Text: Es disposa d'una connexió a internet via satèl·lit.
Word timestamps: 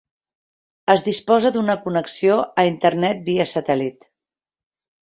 Es 0.93 1.03
disposa 1.07 1.51
d'una 1.57 1.77
connexió 1.83 2.41
a 2.63 2.67
internet 2.73 3.25
via 3.31 3.51
satèl·lit. 3.57 4.15